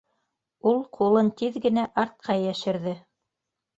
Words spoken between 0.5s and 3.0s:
Ул ҡулын тиҙ генә артҡа йәшерҙе.